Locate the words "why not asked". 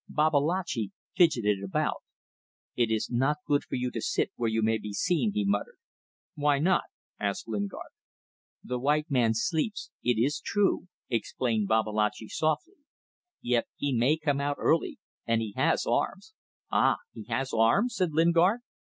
6.33-7.47